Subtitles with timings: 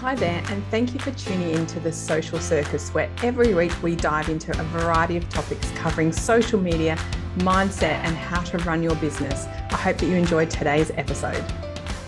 [0.00, 3.70] Hi there, and thank you for tuning in to the Social Circus, where every week
[3.82, 6.96] we dive into a variety of topics covering social media,
[7.36, 9.44] mindset, and how to run your business.
[9.44, 11.44] I hope that you enjoyed today's episode.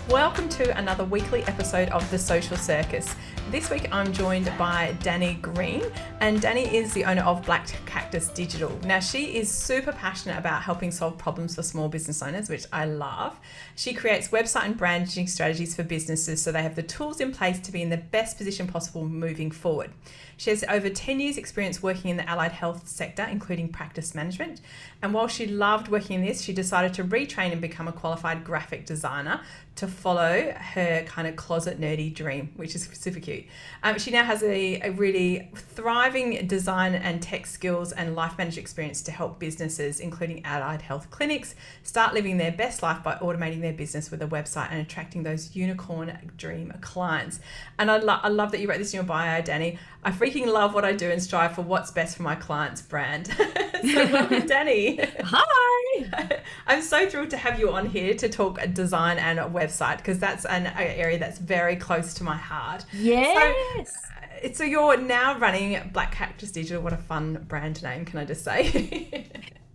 [0.09, 3.13] Welcome to another weekly episode of The Social Circus.
[3.53, 5.83] This week I'm joined by Danni Green,
[6.21, 8.75] and Danni is the owner of Black Cactus Digital.
[8.83, 12.85] Now, she is super passionate about helping solve problems for small business owners, which I
[12.85, 13.39] love.
[13.75, 17.59] She creates website and branding strategies for businesses so they have the tools in place
[17.59, 19.91] to be in the best position possible moving forward.
[20.35, 24.61] She has over 10 years' experience working in the allied health sector, including practice management.
[25.03, 28.45] And while she loved working in this, she decided to retrain and become a qualified
[28.45, 29.41] graphic designer
[29.75, 33.45] to follow her kind of closet nerdy dream, which is super cute.
[33.81, 38.63] Um, she now has a, a really thriving design and tech skills and life management
[38.63, 43.61] experience to help businesses, including allied health clinics, start living their best life by automating
[43.61, 47.39] their business with a website and attracting those unicorn dream clients.
[47.79, 49.79] And I, lo- I love that you wrote this in your bio, Danni.
[50.03, 53.27] I freaking love what I do and strive for what's best for my client's brand.
[53.27, 54.92] so, welcome, Danni.
[55.23, 56.39] Hi.
[56.67, 60.45] I'm so thrilled to have you on here to talk design and website because that's
[60.45, 62.85] an area that's very close to my heart.
[62.93, 63.93] Yes.
[64.41, 66.81] So, so you're now running Black Cactus Digital.
[66.81, 69.29] What a fun brand name, can I just say?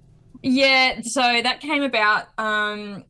[0.42, 1.00] yeah.
[1.02, 2.28] So that came about.
[2.38, 3.04] Um,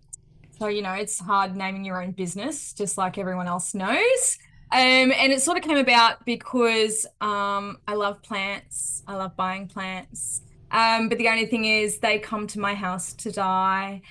[0.59, 4.39] so you know, it's hard naming your own business, just like everyone else knows.
[4.71, 9.03] Um, and it sort of came about because um, I love plants.
[9.07, 10.43] I love buying plants.
[10.71, 14.03] Um, but the only thing is, they come to my house to die.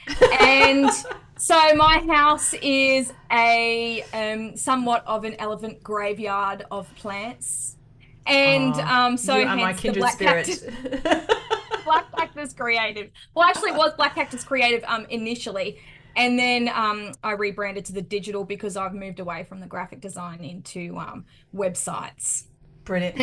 [0.41, 0.89] And
[1.37, 7.75] so my house is a um, somewhat of an elephant graveyard of plants.
[8.25, 10.47] And um, so are my kindred black spirit.
[10.47, 11.37] Cactus,
[11.85, 13.09] black cactus creative.
[13.33, 15.79] Well, actually, it was black cactus creative um, initially.
[16.17, 20.01] And then um, I rebranded to the digital because I've moved away from the graphic
[20.01, 22.45] design into um, websites.
[22.83, 23.15] Brilliant.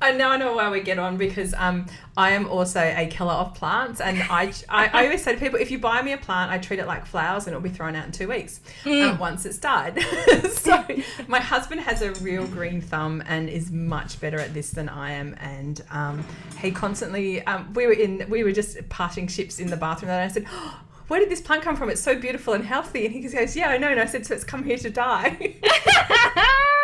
[0.00, 3.32] I, more I know why we get on because um, I am also a killer
[3.32, 6.18] of plants, and I, I, I always say to people, if you buy me a
[6.18, 9.10] plant, I treat it like flowers, and it'll be thrown out in two weeks Mm.
[9.10, 10.00] um, once it's died.
[10.52, 10.84] so
[11.26, 15.12] my husband has a real green thumb and is much better at this than I
[15.12, 16.24] am, and um,
[16.60, 20.20] he constantly um, we were in we were just parting ships in the bathroom, and
[20.22, 20.44] I said.
[20.50, 21.88] Oh, where did this plant come from?
[21.88, 23.06] It's so beautiful and healthy.
[23.06, 23.88] And he goes, Yeah, I know.
[23.88, 25.56] And I said, So it's come here to die.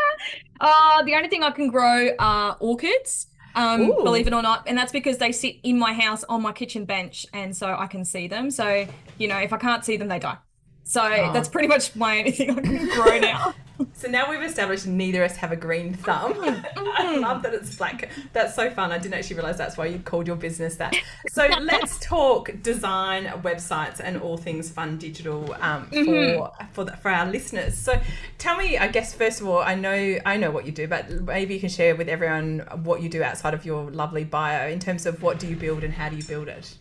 [0.60, 4.64] uh, the only thing I can grow are orchids, um, believe it or not.
[4.66, 7.26] And that's because they sit in my house on my kitchen bench.
[7.32, 8.50] And so I can see them.
[8.50, 8.86] So,
[9.18, 10.38] you know, if I can't see them, they die.
[10.84, 11.32] So Oh.
[11.32, 13.54] that's pretty much my only thing I can grow now.
[13.94, 16.34] So now we've established neither of us have a green thumb.
[16.76, 18.10] I love that it's black.
[18.32, 18.92] That's so fun.
[18.92, 20.94] I didn't actually realize that's why you called your business that.
[21.28, 27.10] So let's talk design, websites, and all things fun digital um, for for the, for
[27.10, 27.76] our listeners.
[27.76, 27.98] So
[28.38, 31.10] tell me, I guess first of all, I know I know what you do, but
[31.10, 34.80] maybe you can share with everyone what you do outside of your lovely bio in
[34.80, 36.76] terms of what do you build and how do you build it.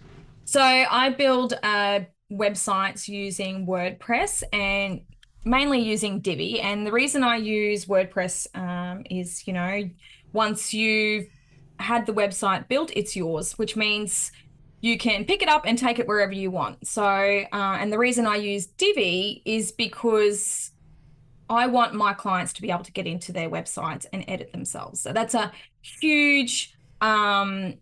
[0.45, 5.01] So I build uh, websites using WordPress and
[5.45, 6.59] mainly using Divi.
[6.61, 9.89] And the reason I use WordPress um, is, you know,
[10.31, 11.27] once you've
[11.79, 14.31] had the website built, it's yours, which means
[14.81, 16.85] you can pick it up and take it wherever you want.
[16.87, 20.71] So, uh, and the reason I use Divi is because
[21.49, 24.99] I want my clients to be able to get into their websites and edit themselves.
[24.99, 27.75] So that's a huge um,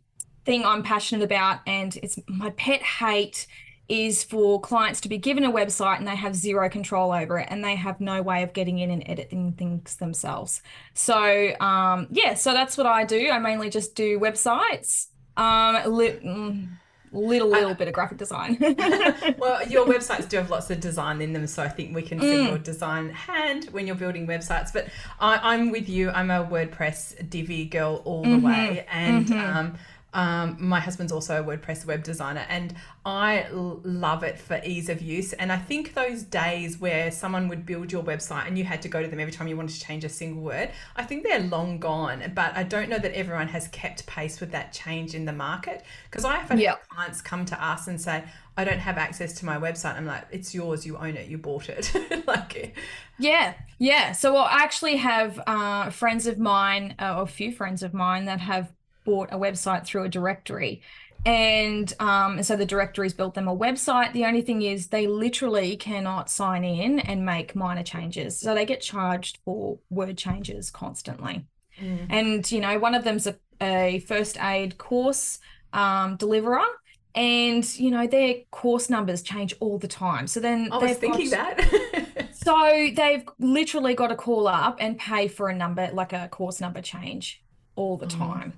[0.46, 3.48] thing I'm passionate about, and it's my pet hate
[3.92, 7.48] is for clients to be given a website and they have zero control over it
[7.52, 10.62] and they have no way of getting in and editing things themselves.
[10.94, 13.30] So um, yeah, so that's what I do.
[13.30, 16.70] I mainly just do websites, um, li- mm,
[17.12, 18.58] little little bit of graphic design.
[19.38, 22.22] well, your websites do have lots of design in them, so I think we can
[22.22, 24.72] see your design hand when you're building websites.
[24.72, 24.88] But
[25.20, 26.12] I, I'm with you.
[26.12, 29.78] I'm a WordPress Divi girl all the way, and um,
[30.14, 32.74] um, my husband's also a WordPress web designer, and
[33.06, 35.32] I l- love it for ease of use.
[35.34, 38.90] And I think those days where someone would build your website and you had to
[38.90, 41.40] go to them every time you wanted to change a single word, I think they're
[41.40, 42.32] long gone.
[42.36, 45.84] But I don't know that everyone has kept pace with that change in the market
[46.10, 46.84] because I have had Yep.
[46.90, 48.24] clients come to us and say,
[48.58, 49.96] I don't have access to my website.
[49.96, 50.86] I'm like, it's yours.
[50.86, 51.28] You own it.
[51.30, 51.94] You bought it.
[52.28, 52.76] like,
[53.18, 54.14] Yeah, yeah.
[54.14, 58.26] So I actually have uh, friends of mine, uh, or a few friends of mine,
[58.26, 58.72] that have
[59.04, 60.82] bought a website through a directory.
[61.24, 64.12] And um, and so the directory's built them a website.
[64.14, 68.40] The only thing is they literally cannot sign in and make minor changes.
[68.40, 71.46] So they get charged for word changes constantly.
[71.80, 72.08] mm.
[72.10, 75.38] And, you know, one of them's a, a first aid course
[75.74, 76.66] um, deliverer.
[77.14, 80.26] And, you know, their course numbers change all the time.
[80.26, 82.08] So then I was thinking got- that.
[82.44, 86.60] So they've literally got to call up and pay for a number, like a course
[86.60, 87.44] number change
[87.76, 88.18] all the mm.
[88.18, 88.54] time.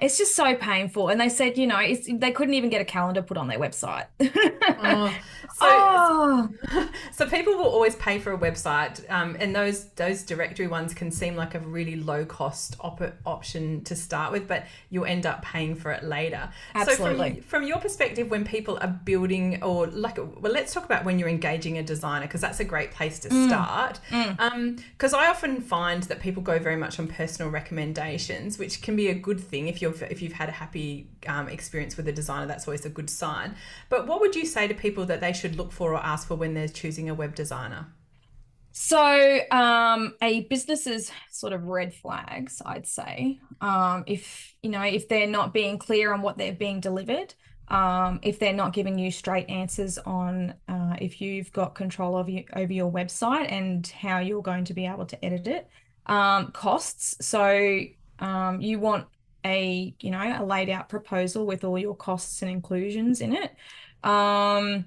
[0.00, 1.08] It's just so painful.
[1.08, 1.80] And they said, you know,
[2.12, 4.06] they couldn't even get a calendar put on their website.
[4.20, 5.14] oh.
[5.60, 6.48] So, oh.
[7.12, 11.10] so people will always pay for a website, um, and those those directory ones can
[11.10, 15.42] seem like a really low cost op- option to start with, but you'll end up
[15.42, 16.48] paying for it later.
[16.74, 17.28] Absolutely.
[17.28, 21.04] So from, from your perspective, when people are building, or like, well, let's talk about
[21.04, 23.48] when you're engaging a designer because that's a great place to mm.
[23.48, 24.00] start.
[24.08, 25.14] Because mm.
[25.14, 29.08] um, I often find that people go very much on personal recommendations, which can be
[29.08, 32.46] a good thing if if you've had a happy um, experience with a designer.
[32.46, 33.54] That's always a good sign.
[33.88, 36.34] But what would you say to people that they should look for or ask for
[36.34, 37.86] when they're choosing a web designer?
[38.72, 45.08] So, um, a business's sort of red flags, I'd say, um, if you know, if
[45.08, 47.34] they're not being clear on what they're being delivered,
[47.66, 52.28] um, if they're not giving you straight answers on uh, if you've got control of
[52.28, 55.68] you, over your website and how you're going to be able to edit it,
[56.06, 57.16] um, costs.
[57.26, 57.80] So,
[58.20, 59.06] um, you want
[59.44, 63.54] a you know a laid out proposal with all your costs and inclusions in it.
[64.02, 64.86] Um,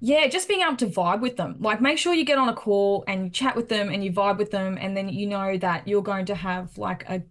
[0.00, 1.56] yeah, just being able to vibe with them.
[1.60, 4.12] Like make sure you get on a call and you chat with them and you
[4.12, 7.22] vibe with them and then you know that you're going to have like a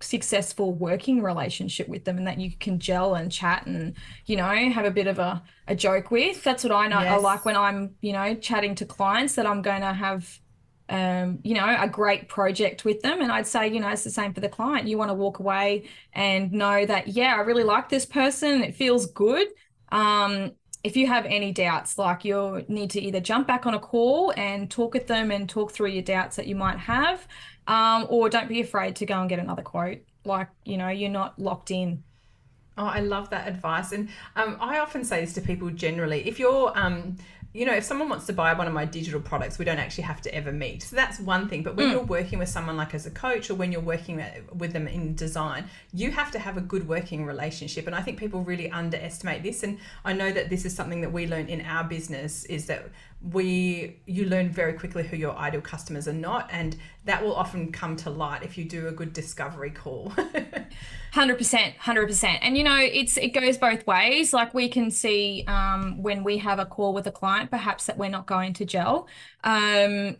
[0.00, 3.94] successful working relationship with them and that you can gel and chat and
[4.26, 7.12] you know have a bit of a, a joke with that's what i know yes.
[7.12, 10.38] i like when i'm you know chatting to clients that i'm going to have
[10.88, 13.20] um, you know, a great project with them.
[13.20, 14.86] And I'd say, you know, it's the same for the client.
[14.88, 18.62] You want to walk away and know that, yeah, I really like this person.
[18.62, 19.48] It feels good.
[19.90, 20.52] Um,
[20.84, 24.32] if you have any doubts, like you'll need to either jump back on a call
[24.36, 27.26] and talk with them and talk through your doubts that you might have,
[27.66, 29.98] um, or don't be afraid to go and get another quote.
[30.24, 32.04] Like, you know, you're not locked in.
[32.78, 33.92] Oh, I love that advice.
[33.92, 37.16] And um, I often say this to people generally if you're, um,
[37.56, 40.04] you know, if someone wants to buy one of my digital products, we don't actually
[40.04, 40.82] have to ever meet.
[40.82, 41.62] So that's one thing.
[41.62, 41.92] But when mm.
[41.92, 44.22] you're working with someone like as a coach or when you're working
[44.52, 45.64] with them in design,
[45.94, 47.86] you have to have a good working relationship.
[47.86, 49.62] And I think people really underestimate this.
[49.62, 52.90] And I know that this is something that we learn in our business is that
[53.32, 57.72] we you learn very quickly who your ideal customers are not and that will often
[57.72, 60.10] come to light if you do a good discovery call.
[61.12, 64.32] 100% 100% and you know it's it goes both ways.
[64.32, 67.98] Like we can see um, when we have a call with a client perhaps that
[67.98, 69.08] we're not going to gel.
[69.42, 70.16] Um,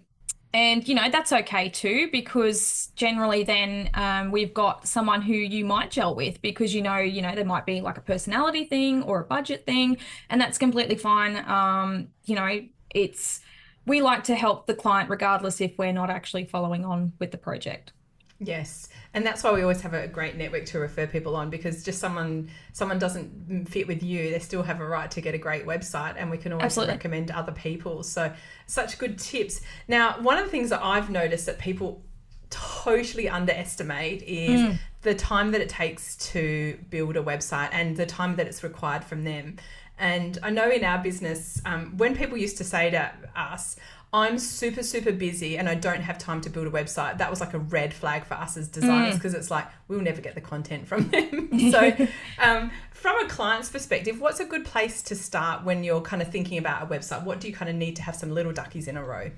[0.54, 5.64] and you know that's okay too because generally then um, we've got someone who you
[5.64, 9.02] might gel with because you know you know there might be like a personality thing
[9.02, 9.98] or a budget thing
[10.30, 11.36] and that's completely fine.
[11.48, 12.60] Um, you know
[12.90, 13.40] it's
[13.86, 17.38] we like to help the client regardless if we're not actually following on with the
[17.38, 17.92] project.
[18.38, 21.82] Yes, and that's why we always have a great network to refer people on because
[21.82, 25.38] just someone someone doesn't fit with you, they still have a right to get a
[25.38, 26.94] great website, and we can always Absolutely.
[26.94, 28.02] recommend other people.
[28.02, 28.30] So
[28.66, 29.62] such good tips.
[29.88, 32.02] Now, one of the things that I've noticed that people
[32.50, 34.78] totally underestimate is mm.
[35.02, 39.02] the time that it takes to build a website and the time that it's required
[39.02, 39.56] from them.
[39.98, 43.76] And I know in our business, um, when people used to say to us,
[44.12, 47.40] I'm super, super busy and I don't have time to build a website, that was
[47.40, 49.38] like a red flag for us as designers because mm.
[49.38, 51.70] it's like, we'll never get the content from them.
[51.70, 51.94] so,
[52.38, 56.28] um, from a client's perspective, what's a good place to start when you're kind of
[56.28, 57.24] thinking about a website?
[57.24, 59.30] What do you kind of need to have some little duckies in a row?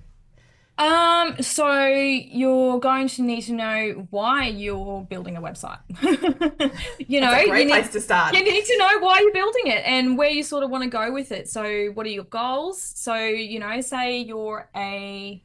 [0.78, 0.87] Um,
[1.28, 5.78] Um, so you're going to need to know why you're building a website.
[7.08, 8.35] you know, you need, place to start.
[8.35, 10.90] You need to know why you're building it and where you sort of want to
[10.90, 11.49] go with it.
[11.49, 12.80] So, what are your goals?
[12.80, 15.42] So, you know, say you're a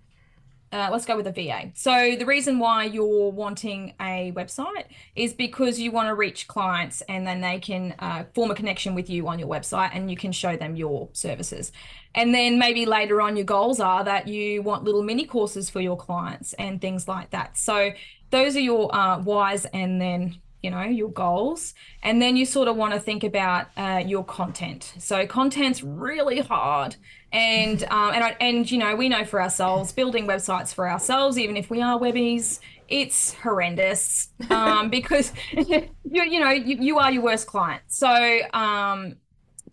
[0.73, 1.71] uh, let's go with a VA.
[1.75, 7.01] So the reason why you're wanting a website is because you want to reach clients
[7.07, 10.17] and then they can uh, form a connection with you on your website and you
[10.17, 11.71] can show them your services.
[12.15, 15.79] And then maybe later on, your goals are that you want little mini courses for
[15.79, 17.57] your clients and things like that.
[17.57, 17.91] So
[18.31, 22.67] those are your uh, whys and then you know your goals and then you sort
[22.67, 24.93] of want to think about uh, your content.
[24.97, 26.95] So content's really hard
[27.31, 31.37] and um, and I, and you know we know for ourselves building websites for ourselves
[31.37, 37.11] even if we are webbies it's horrendous um, because you you know you, you are
[37.11, 37.81] your worst client.
[37.87, 39.15] So um,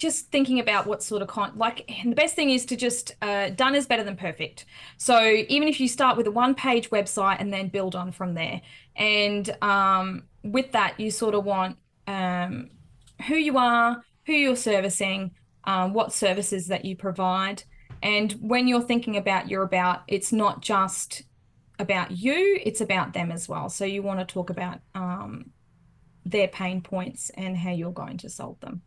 [0.00, 3.50] just thinking about what sort of con like the best thing is to just uh,
[3.50, 4.64] done is better than perfect
[4.97, 8.35] so even if you start with a one page website and then build on from
[8.35, 8.61] there
[8.97, 11.76] and um, with that you sort of want
[12.07, 12.69] um,
[13.28, 15.30] who you are who you're servicing
[15.64, 17.62] um, what services that you provide.
[18.02, 21.23] And when you're thinking about your about, it's not just
[21.78, 23.69] about you, it's about them as well.
[23.69, 25.50] So you want to talk about um,
[26.25, 28.83] their pain points and how you're going to solve them.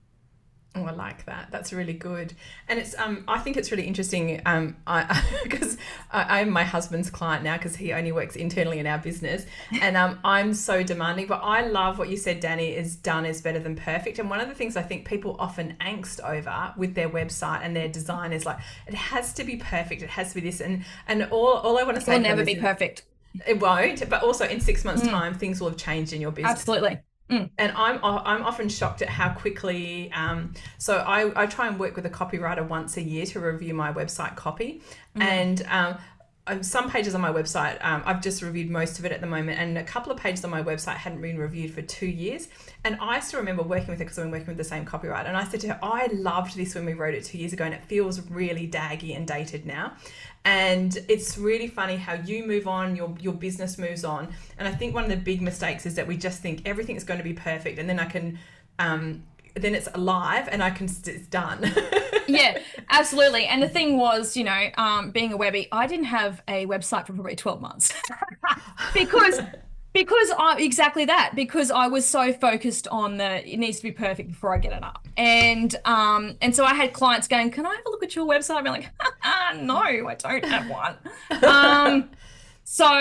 [0.75, 1.49] Oh, I like that.
[1.51, 2.33] That's really good.
[2.67, 5.77] And it's um I think it's really interesting um I because
[6.11, 9.45] I, am my husband's client now because he only works internally in our business
[9.81, 13.39] and um I'm so demanding but I love what you said Danni is done is
[13.39, 16.95] better than perfect and one of the things I think people often angst over with
[16.95, 20.35] their website and their design is like it has to be perfect it has to
[20.35, 23.03] be this and and all all I want to say it will never be perfect.
[23.47, 25.09] It won't but also in 6 months mm.
[25.09, 26.51] time things will have changed in your business.
[26.51, 26.99] Absolutely.
[27.29, 27.49] Mm.
[27.57, 30.11] And I'm I'm often shocked at how quickly.
[30.13, 33.73] Um, so I, I try and work with a copywriter once a year to review
[33.73, 34.81] my website copy,
[35.15, 35.23] mm.
[35.23, 35.97] and um, um,
[36.61, 39.59] some pages on my website, um, I've just reviewed most of it at the moment,
[39.59, 42.49] and a couple of pages on my website hadn't been reviewed for two years.
[42.83, 45.27] And I still remember working with her because I've been working with the same copywriter.
[45.27, 47.63] And I said to her, I loved this when we wrote it two years ago,
[47.63, 49.93] and it feels really daggy and dated now.
[50.43, 54.33] And it's really funny how you move on, your your business moves on.
[54.57, 57.19] And I think one of the big mistakes is that we just think everything's going
[57.19, 58.37] to be perfect, and then I can
[58.79, 59.23] um,
[59.55, 61.63] then it's alive and I can it's done.
[62.27, 63.45] yeah, absolutely.
[63.45, 67.07] And the thing was, you know, um, being a webby, I didn't have a website
[67.07, 67.93] for probably 12 months.
[68.93, 69.39] Because
[69.93, 73.91] because I exactly that because I was so focused on the it needs to be
[73.91, 75.07] perfect before I get it up.
[75.17, 78.27] And um and so I had clients going can I have a look at your
[78.27, 78.57] website?
[78.57, 78.91] I'm like
[79.61, 80.97] no I don't have one.
[81.43, 82.09] Um
[82.63, 82.91] so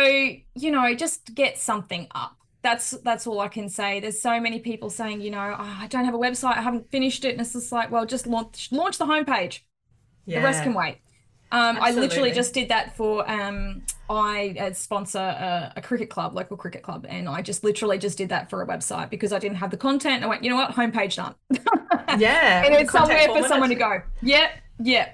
[0.55, 4.01] you know just get something up that's that's all I can say.
[4.01, 6.91] There's so many people saying, you know, oh, I don't have a website, I haven't
[6.91, 9.61] finished it, and it's just like, well, just launch launch the homepage.
[10.25, 10.41] Yeah.
[10.41, 10.99] The rest can wait.
[11.51, 16.35] Um, I literally just did that for um, I uh, sponsor a, a, cricket club,
[16.35, 19.39] local cricket club, and I just literally just did that for a website because I
[19.39, 20.25] didn't have the content.
[20.25, 21.35] I went, you know what, homepage done.
[22.19, 24.01] yeah, and it's somewhere for someone to go.
[24.23, 24.51] Yeah,
[24.81, 25.13] yeah.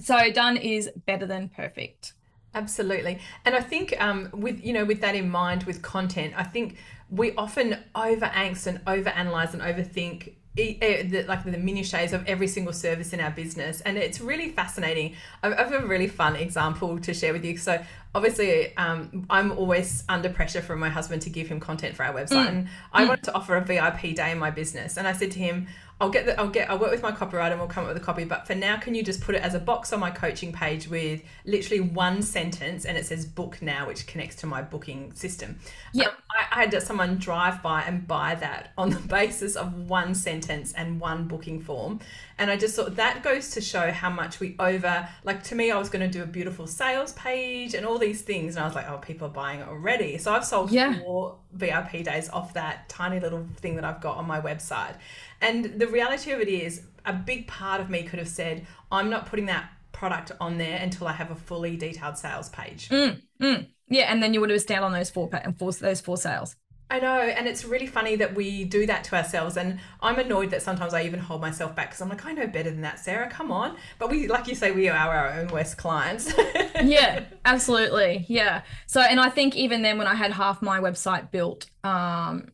[0.00, 2.14] So done is better than perfect.
[2.54, 3.18] Absolutely.
[3.44, 6.76] And I think um, with you know with that in mind with content, I think
[7.10, 12.46] we often over angst and over analyze and overthink the, like the minutiae of every
[12.46, 16.98] single service in our business and it's really fascinating i have a really fun example
[17.00, 17.82] to share with you so
[18.14, 22.14] obviously um, i'm always under pressure from my husband to give him content for our
[22.14, 22.48] website mm.
[22.48, 23.08] and i mm.
[23.08, 25.66] wanted to offer a vip day in my business and i said to him
[26.00, 28.02] I'll get the, I'll get I'll work with my copywriter and we'll come up with
[28.02, 28.24] a copy.
[28.24, 30.88] But for now, can you just put it as a box on my coaching page
[30.88, 35.58] with literally one sentence and it says book now, which connects to my booking system.
[35.92, 39.88] Yeah, um, I, I, had someone drive by and buy that on the basis of
[39.88, 42.00] one sentence and one booking form,
[42.38, 45.70] and I just thought that goes to show how much we over like to me.
[45.70, 48.66] I was going to do a beautiful sales page and all these things, and I
[48.66, 50.18] was like, oh, people are buying it already.
[50.18, 50.98] So I've sold yeah.
[51.00, 54.96] four VIP days off that tiny little thing that I've got on my website.
[55.40, 59.10] And the reality of it is, a big part of me could have said, I'm
[59.10, 62.88] not putting that product on there until I have a fully detailed sales page.
[62.88, 63.66] Mm, mm.
[63.88, 66.56] Yeah, and then you would have stayed on those four and four those four sales.
[66.90, 69.56] I know, and it's really funny that we do that to ourselves.
[69.56, 72.46] And I'm annoyed that sometimes I even hold myself back because I'm like, I know
[72.46, 73.28] better than that, Sarah.
[73.28, 73.76] Come on.
[73.98, 76.32] But we, like you say, we are our own worst clients.
[76.82, 78.26] yeah, absolutely.
[78.28, 78.62] Yeah.
[78.86, 82.52] So, and I think even then, when I had half my website built, um,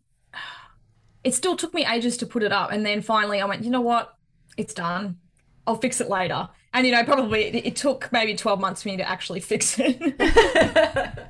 [1.25, 2.71] it still took me ages to put it up.
[2.73, 4.17] And then finally I went, you know what?
[4.57, 5.19] It's done.
[5.67, 6.49] I'll fix it later.
[6.73, 9.77] And, you know, probably it, it took maybe 12 months for me to actually fix
[9.79, 10.15] it.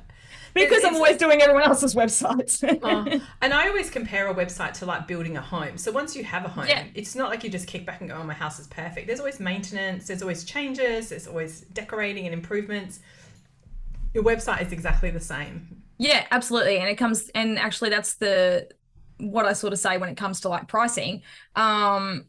[0.53, 2.63] because I'm always doing everyone else's websites.
[2.63, 5.77] uh, and I always compare a website to like building a home.
[5.77, 6.85] So once you have a home, yeah.
[6.93, 9.07] it's not like you just kick back and go, oh, my house is perfect.
[9.07, 12.99] There's always maintenance, there's always changes, there's always decorating and improvements.
[14.13, 15.83] Your website is exactly the same.
[15.97, 16.79] Yeah, absolutely.
[16.79, 18.67] And it comes, and actually, that's the
[19.17, 21.21] what I sort of say when it comes to like pricing.
[21.55, 22.25] Um,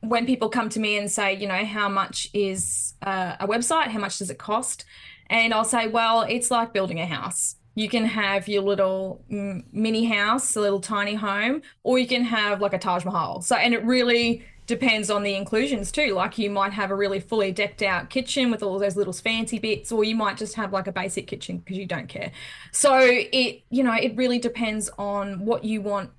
[0.00, 3.88] when people come to me and say, you know, how much is uh, a website?
[3.88, 4.84] How much does it cost?
[5.28, 7.56] And I'll say, well, it's like building a house.
[7.74, 12.60] You can have your little mini house, a little tiny home, or you can have
[12.60, 13.42] like a Taj Mahal.
[13.42, 16.14] So, and it really depends on the inclusions too.
[16.14, 19.58] Like you might have a really fully decked out kitchen with all those little fancy
[19.58, 22.32] bits, or you might just have like a basic kitchen because you don't care.
[22.72, 26.10] So it, you know, it really depends on what you want.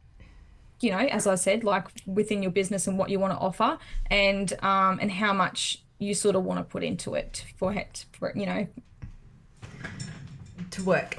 [0.82, 3.78] You know, as I said, like within your business and what you want to offer,
[4.10, 8.06] and um, and how much you sort of want to put into it for it,
[8.14, 8.68] for you know,
[10.72, 11.18] to work.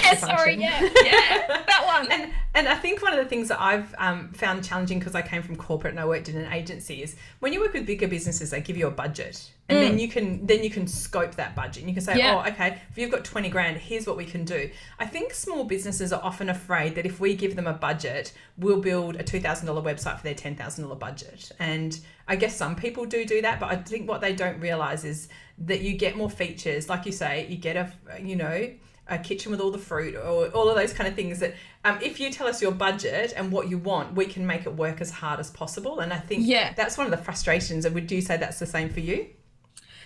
[0.00, 2.10] Yeah, sorry, yeah, yeah, that one.
[2.10, 5.22] and and I think one of the things that I've um, found challenging because I
[5.22, 8.08] came from corporate and I worked in an agency is when you work with bigger
[8.08, 9.80] businesses, they give you a budget, and mm.
[9.80, 11.82] then you can then you can scope that budget.
[11.82, 12.36] And you can say, yeah.
[12.36, 14.70] oh, okay, if you've got twenty grand, here's what we can do.
[14.98, 18.80] I think small businesses are often afraid that if we give them a budget, we'll
[18.80, 21.52] build a two thousand dollar website for their ten thousand dollar budget.
[21.58, 25.04] And I guess some people do do that, but I think what they don't realize
[25.04, 26.88] is that you get more features.
[26.88, 28.70] Like you say, you get a you know
[29.08, 31.54] a kitchen with all the fruit or all of those kind of things that
[31.84, 34.74] um, if you tell us your budget and what you want we can make it
[34.74, 36.00] work as hard as possible.
[36.00, 36.72] And i think yeah.
[36.74, 39.26] that's one of the frustrations and would you say that's the same for you?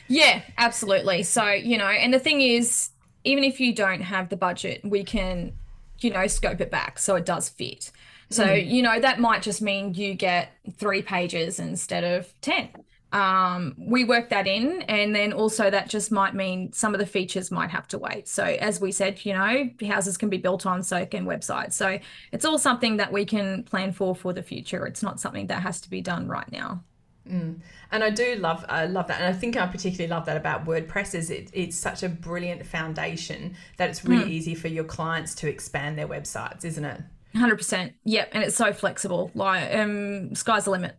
[0.09, 1.23] Yeah absolutely.
[1.23, 2.91] So you know and the thing is
[3.25, 5.53] even if you don't have the budget we can
[6.00, 7.91] you know scope it back so it does fit.
[8.31, 8.69] So mm.
[8.69, 12.71] you know that might just mean you get three pages instead of 10
[13.13, 17.07] um, we work that in and then also that just might mean some of the
[17.07, 20.67] features might have to wait so as we said you know houses can be built
[20.67, 21.99] on so can websites so
[22.33, 25.63] it's all something that we can plan for for the future it's not something that
[25.63, 26.83] has to be done right now
[27.29, 27.61] Mm.
[27.91, 30.65] And I do love I love that, and I think I particularly love that about
[30.65, 34.35] WordPress is it, it's such a brilliant foundation that it's really mm.
[34.35, 37.01] easy for your clients to expand their websites, isn't it?
[37.35, 37.95] Hundred percent.
[38.05, 39.31] Yep, and it's so flexible.
[39.35, 40.97] Like, um, sky's the limit.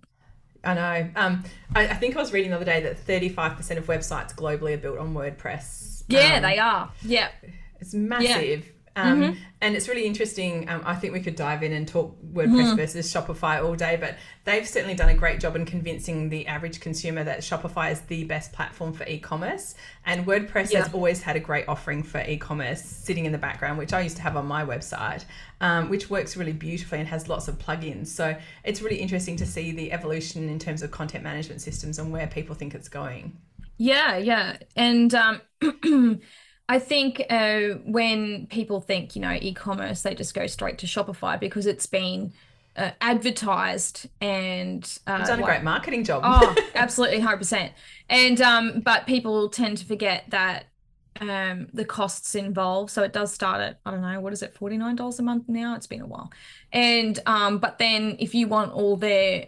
[0.67, 1.09] I know.
[1.15, 1.43] Um,
[1.73, 4.77] I, I, think I was reading the other day that 35% of websites globally are
[4.77, 6.03] built on WordPress.
[6.09, 6.91] Yeah, um, they are.
[7.03, 7.31] Yep.
[7.79, 8.65] It's massive.
[8.65, 8.71] Yeah.
[8.97, 9.39] Um, mm-hmm.
[9.61, 10.67] And it's really interesting.
[10.67, 12.75] Um, I think we could dive in and talk WordPress mm.
[12.75, 16.79] versus Shopify all day, but they've certainly done a great job in convincing the average
[16.79, 19.75] consumer that Shopify is the best platform for e commerce.
[20.03, 20.83] And WordPress yeah.
[20.83, 24.01] has always had a great offering for e commerce sitting in the background, which I
[24.01, 25.25] used to have on my website,
[25.61, 28.07] um, which works really beautifully and has lots of plugins.
[28.07, 32.11] So it's really interesting to see the evolution in terms of content management systems and
[32.11, 33.37] where people think it's going.
[33.77, 34.57] Yeah, yeah.
[34.75, 35.41] And, um,
[36.69, 41.39] I think uh, when people think, you know, e-commerce, they just go straight to Shopify
[41.39, 42.33] because it's been
[42.75, 46.21] uh, advertised and uh, done a great marketing job.
[46.25, 47.73] oh, absolutely, hundred percent.
[48.09, 50.65] And um, but people tend to forget that
[51.21, 52.91] um, the costs involved.
[52.91, 55.23] So it does start at I don't know what is it, forty nine dollars a
[55.23, 55.75] month now.
[55.75, 56.31] It's been a while,
[56.71, 59.47] and um, but then if you want all their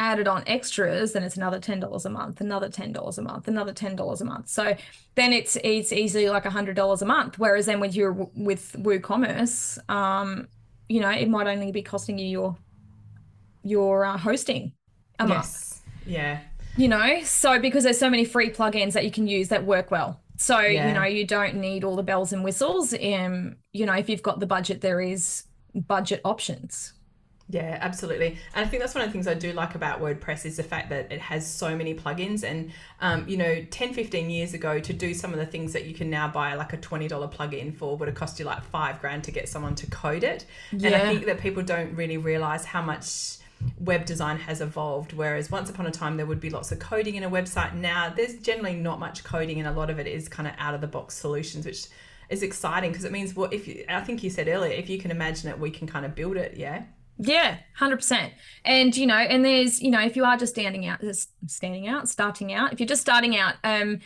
[0.00, 3.46] added on extras, then it's another ten dollars a month, another ten dollars a month,
[3.46, 4.48] another ten dollars a month.
[4.48, 4.74] So
[5.14, 7.38] then it's it's easily like a hundred dollars a month.
[7.38, 10.48] Whereas then with your with WooCommerce, um,
[10.88, 12.56] you know, it might only be costing you your
[13.62, 14.72] your uh, hosting
[15.20, 15.28] a yes.
[15.28, 16.06] month.
[16.06, 16.40] Yeah.
[16.76, 19.90] You know, so because there's so many free plugins that you can use that work
[19.90, 20.20] well.
[20.38, 20.88] So yeah.
[20.88, 22.94] you know, you don't need all the bells and whistles.
[22.94, 26.94] Um, you know, if you've got the budget, there is budget options.
[27.50, 28.38] Yeah, absolutely.
[28.54, 30.62] And I think that's one of the things I do like about WordPress is the
[30.62, 32.44] fact that it has so many plugins.
[32.44, 35.84] And, um, you know, 10, 15 years ago, to do some of the things that
[35.84, 39.00] you can now buy like a $20 plugin for would have cost you like five
[39.00, 40.46] grand to get someone to code it.
[40.70, 40.88] Yeah.
[40.88, 43.38] And I think that people don't really realize how much
[43.80, 45.12] web design has evolved.
[45.12, 47.74] Whereas once upon a time, there would be lots of coding in a website.
[47.74, 50.74] Now, there's generally not much coding, and a lot of it is kind of out
[50.74, 51.86] of the box solutions, which
[52.28, 54.88] is exciting because it means what well, if you, I think you said earlier, if
[54.88, 56.56] you can imagine it, we can kind of build it.
[56.56, 56.84] Yeah.
[57.22, 58.30] Yeah, 100%.
[58.64, 61.86] And, you know, and there's, you know, if you are just standing out, just standing
[61.86, 64.00] out, starting out, if you're just starting out, um,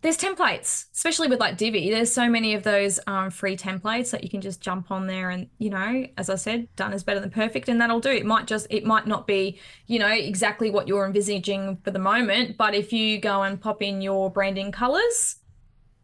[0.00, 1.90] there's templates, especially with like Divi.
[1.90, 5.30] There's so many of those um, free templates that you can just jump on there
[5.30, 7.68] and, you know, as I said, done is better than perfect.
[7.68, 8.10] And that'll do.
[8.10, 11.98] It might just, it might not be, you know, exactly what you're envisaging for the
[11.98, 12.56] moment.
[12.56, 15.36] But if you go and pop in your branding colors,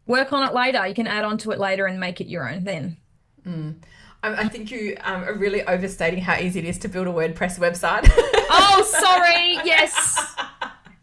[0.07, 0.85] work on it later.
[0.85, 2.97] You can add on to it later and make it your own then.
[3.45, 3.81] Mm.
[4.21, 7.57] I think you um, are really overstating how easy it is to build a WordPress
[7.57, 8.09] website.
[8.49, 9.57] oh, sorry.
[9.65, 10.35] Yes.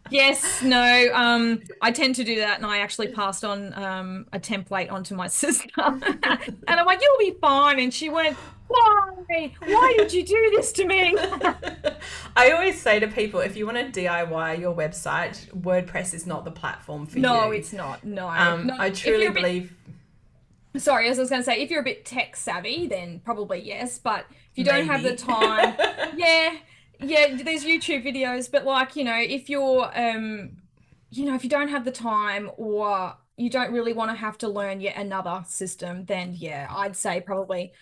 [0.09, 1.09] Yes, no.
[1.13, 5.15] Um, I tend to do that, and I actually passed on um, a template onto
[5.15, 9.51] my sister, and I'm like, "You'll be fine." And she went, "Why?
[9.59, 11.15] Why did you do this to me?"
[12.37, 16.45] I always say to people, if you want to DIY your website, WordPress is not
[16.45, 17.41] the platform for no, you.
[17.41, 18.03] No, it's not.
[18.03, 18.75] No, um, no.
[18.79, 19.73] I truly believe
[20.79, 23.59] sorry, as I was going to say, if you're a bit tech savvy, then probably
[23.59, 23.99] yes.
[23.99, 24.87] But if you don't Maybe.
[24.87, 25.75] have the time,
[26.17, 26.55] yeah,
[26.99, 28.49] yeah, there's YouTube videos.
[28.51, 30.57] But like, you know, if you're, um,
[31.09, 34.37] you know, if you don't have the time or you don't really want to have
[34.39, 37.73] to learn yet another system, then yeah, I'd say probably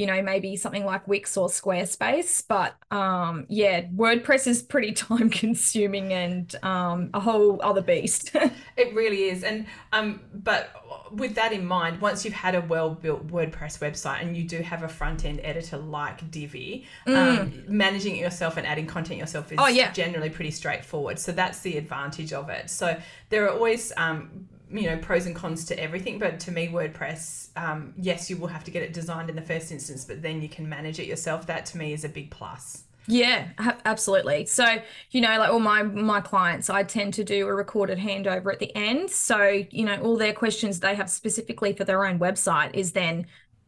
[0.00, 2.42] you know, maybe something like Wix or Squarespace.
[2.48, 8.30] But um, yeah, WordPress is pretty time consuming and um, a whole other beast.
[8.78, 9.44] it really is.
[9.44, 10.70] And um, but
[11.12, 14.58] with that in mind, once you've had a well built WordPress website and you do
[14.58, 17.16] have a front end editor like Divi, mm.
[17.16, 19.92] um, managing it yourself and adding content yourself is oh, yeah.
[19.92, 21.18] generally pretty straightforward.
[21.18, 22.70] So that's the advantage of it.
[22.70, 22.96] So
[23.28, 27.48] there are always um, you know pros and cons to everything but to me wordpress
[27.56, 30.40] um, yes you will have to get it designed in the first instance but then
[30.40, 33.48] you can manage it yourself that to me is a big plus yeah
[33.84, 34.76] absolutely so
[35.10, 38.58] you know like all my my clients i tend to do a recorded handover at
[38.58, 42.70] the end so you know all their questions they have specifically for their own website
[42.74, 43.26] is then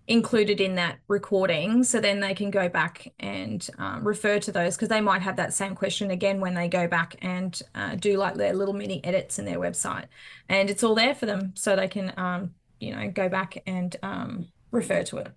[0.09, 4.74] included in that recording so then they can go back and um, refer to those
[4.74, 8.16] because they might have that same question again when they go back and uh, do
[8.16, 10.07] like their little mini edits in their website
[10.48, 12.52] and it's all there for them so they can um,
[12.83, 15.28] you know, go back and um, refer to it.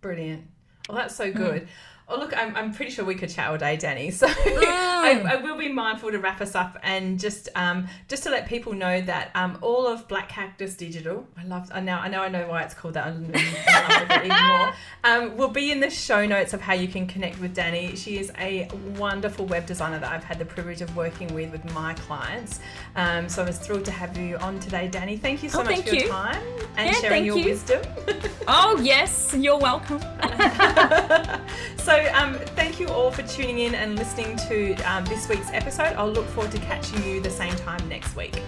[0.00, 0.46] Brilliant.
[0.88, 1.62] Well, that's so good.
[1.62, 1.68] Mm.
[2.08, 4.12] Oh, look, I'm, I'm pretty sure we could chat all day, Danni.
[4.16, 5.26] So mm.
[5.26, 8.48] I, I, will be mindful to wrap us up and just um, just to let
[8.48, 12.22] people know that um, all of Black Cactus Digital, I love, I know, I know,
[12.22, 13.08] I know why it's called that.
[13.08, 14.72] I even more.
[15.04, 17.96] Um, will be in the show notes of how you can connect with Danni.
[17.96, 21.64] She is a wonderful web designer that I've had the privilege of working with with
[21.72, 22.58] my clients.
[22.96, 25.20] Um, so I was thrilled to have you on today, Danni.
[25.20, 26.08] Thank you so oh, much for your you.
[26.08, 26.42] time
[26.76, 27.44] and yeah, sharing your you.
[27.44, 27.82] wisdom.
[28.48, 30.00] oh yes, you're welcome.
[31.86, 35.94] so um, thank you all for tuning in and listening to um, this week's episode.
[35.94, 38.42] I'll look forward to catching you the same time next week.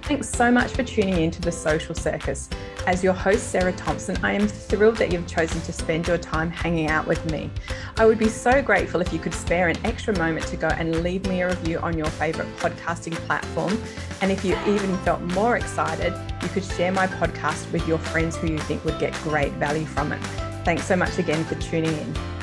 [0.00, 2.48] Thanks so much for tuning in to the Social Circus.
[2.86, 6.50] As your host, Sarah Thompson, I am thrilled that you've chosen to spend your time
[6.50, 7.50] hanging out with me.
[7.98, 11.02] I would be so grateful if you could spare an extra moment to go and
[11.02, 13.78] leave me a review on your favourite podcasting platform.
[14.22, 18.38] And if you even felt more excited, you could share my podcast with your friends
[18.38, 20.47] who you think would get great value from it.
[20.68, 22.37] Thanks so much again for tuning in.